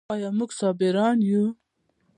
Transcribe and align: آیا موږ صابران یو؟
آیا 0.13 0.29
موږ 0.37 0.51
صابران 0.59 1.17
یو؟ 1.29 1.43